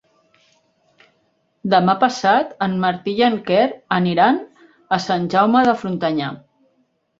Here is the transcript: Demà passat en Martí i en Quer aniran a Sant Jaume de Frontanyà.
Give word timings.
Demà 1.73 1.95
passat 2.05 2.55
en 2.67 2.73
Martí 2.87 3.15
i 3.21 3.23
en 3.29 3.37
Quer 3.51 3.67
aniran 3.99 4.43
a 4.99 5.01
Sant 5.07 5.31
Jaume 5.37 5.65
de 5.71 5.79
Frontanyà. 5.85 6.35